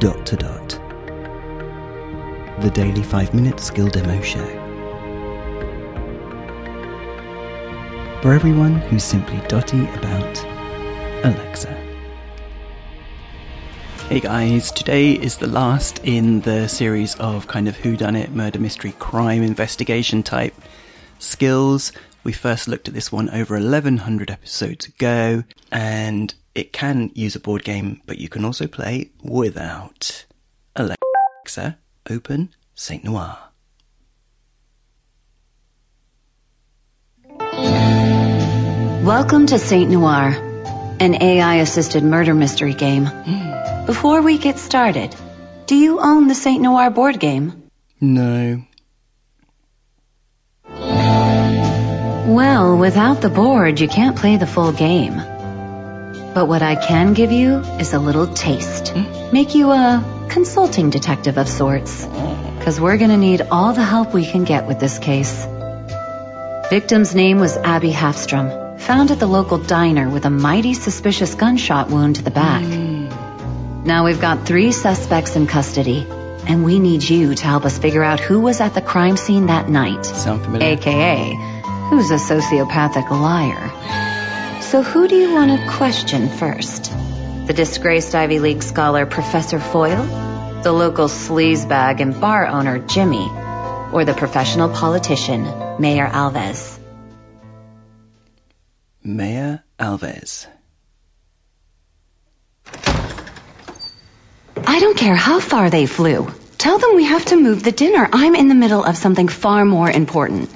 [0.00, 0.68] Dot to Dot,
[2.62, 4.46] the daily 5 minute skill demo show.
[8.22, 10.42] For everyone who's simply dotty about
[11.22, 11.68] Alexa.
[14.08, 18.94] Hey guys, today is the last in the series of kind of whodunit, murder mystery,
[18.98, 20.54] crime investigation type
[21.18, 21.92] skills.
[22.24, 27.40] We first looked at this one over 1100 episodes ago, and it can use a
[27.40, 30.26] board game, but you can also play without.
[30.76, 31.78] Alexa,
[32.08, 33.38] open Saint Noir.
[39.04, 40.28] Welcome to Saint Noir,
[41.00, 43.06] an AI assisted murder mystery game.
[43.06, 43.86] Hmm.
[43.86, 45.14] Before we get started,
[45.66, 47.70] do you own the Saint Noir board game?
[48.00, 48.62] No.
[52.28, 55.20] Well, without the board, you can't play the full game.
[56.34, 58.88] But what I can give you is a little taste.
[58.88, 59.32] Hmm?
[59.32, 62.06] Make you a consulting detective of sorts.
[62.58, 65.46] Because we're going to need all the help we can get with this case.
[66.70, 71.90] Victim's name was Abby Halfstrom, found at the local diner with a mighty suspicious gunshot
[71.90, 72.62] wound to the back.
[72.62, 73.08] Hmm.
[73.84, 76.06] Now we've got three suspects in custody,
[76.46, 79.46] and we need you to help us figure out who was at the crime scene
[79.46, 80.06] that night.
[80.06, 80.68] Sound familiar?
[80.68, 81.34] AKA,
[81.88, 83.99] who's a sociopathic liar.
[84.70, 86.92] So who do you want to question first?
[87.48, 90.04] The disgraced Ivy League scholar Professor Foyle?
[90.62, 93.28] The local sleazebag and bar owner Jimmy?
[93.92, 95.42] Or the professional politician
[95.80, 96.78] Mayor Alves?
[99.02, 100.46] Mayor Alves.
[104.64, 106.32] I don't care how far they flew.
[106.58, 108.08] Tell them we have to move the dinner.
[108.12, 110.48] I'm in the middle of something far more important.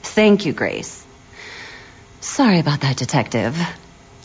[0.00, 1.04] Thank you, Grace.
[2.20, 3.58] Sorry about that, Detective.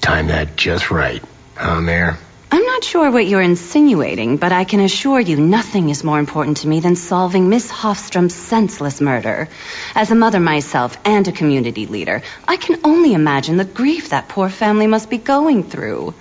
[0.01, 1.23] Time that just right,
[1.55, 2.17] huh, Mayor?
[2.51, 6.57] I'm not sure what you're insinuating, but I can assure you nothing is more important
[6.57, 9.49] to me than solving Miss Hofstrom's senseless murder.
[9.95, 14.29] As a mother myself and a community leader, I can only imagine the grief that
[14.29, 16.13] poor family must be going through.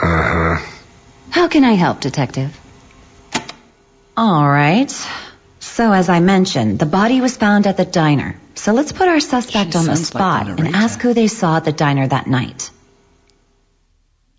[0.00, 0.66] Uh huh.
[1.30, 2.58] How can I help, Detective?
[4.16, 4.90] All right.
[5.76, 8.40] So, as I mentioned, the body was found at the diner.
[8.54, 11.12] So let's put our suspect She on the sounds like spot the and ask who
[11.12, 12.70] they saw at the diner that night.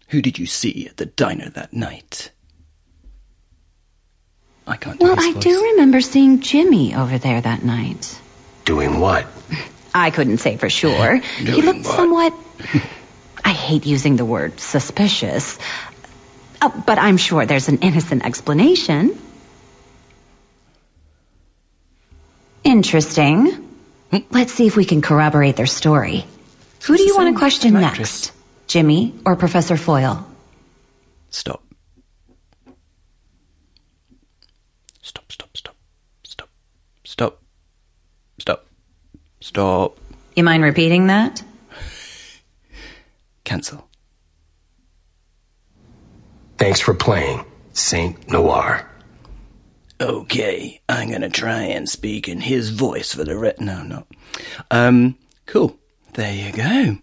[0.07, 2.31] Who did you see at the diner that night?
[4.65, 5.43] I can't Well, I voice.
[5.43, 8.19] do remember seeing Jimmy over there that night.
[8.65, 9.27] Doing what?
[9.93, 11.17] I couldn't say for sure.
[11.37, 11.95] he looked what?
[11.95, 12.33] somewhat.
[13.45, 15.59] I hate using the word suspicious.
[16.63, 19.21] Oh, but I'm sure there's an innocent explanation.
[22.67, 23.65] Interesting.
[24.29, 26.25] Let's see if we can corroborate their story.
[26.85, 28.33] Who do you want to question next?
[28.67, 30.27] Jimmy or Professor Foyle?
[31.29, 31.63] Stop.
[35.01, 35.75] Stop, stop, stop.
[36.25, 36.49] Stop.
[37.05, 37.41] Stop.
[38.39, 38.65] Stop.
[39.39, 39.97] Stop.
[40.35, 41.41] You mind repeating that?
[43.45, 43.87] Cancel.
[46.57, 48.85] Thanks for playing Saint Noir.
[49.99, 54.05] Okay, I'm gonna try and speak in his voice for the re- no, no.
[54.69, 55.77] Um, cool.
[56.13, 56.97] There you go.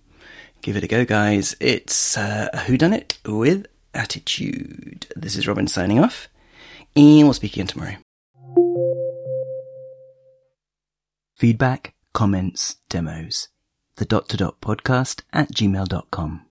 [0.62, 1.56] Give it a go, guys.
[1.60, 5.06] It's uh, a whodunit with attitude.
[5.16, 6.28] This is Robin signing off,
[6.94, 7.96] and we'll speak again tomorrow.
[11.36, 13.48] Feedback, comments, demos.
[13.96, 16.46] The dot to dot podcast at gmail.com.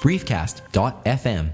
[0.00, 1.50] briefcast.fm